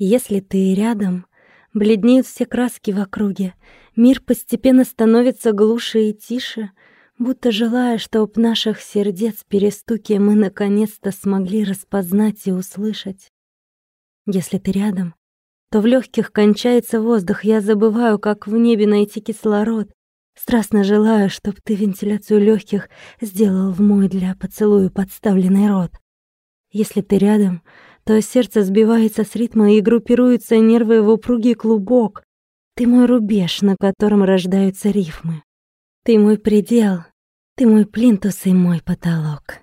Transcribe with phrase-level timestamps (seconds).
[0.00, 1.26] Если ты рядом,
[1.74, 3.54] бледнеют все краски в округе,
[3.96, 6.70] мир постепенно становится глуше и тише,
[7.18, 13.32] будто желая, чтоб наших сердец перестуки мы наконец-то смогли распознать и услышать.
[14.24, 15.16] Если ты рядом,
[15.72, 19.90] то в легких кончается воздух, я забываю, как в небе найти кислород.
[20.36, 22.88] Страстно желаю, чтоб ты вентиляцию легких
[23.20, 25.90] сделал в мой для поцелуя подставленный рот.
[26.70, 27.62] Если ты рядом,
[28.04, 32.22] то сердце сбивается с ритма и группируются нервы в упругий клубок.
[32.74, 35.42] Ты мой рубеж, на котором рождаются рифмы.
[36.04, 37.04] Ты мой предел,
[37.56, 39.60] ты мой плинтус и мой потолок.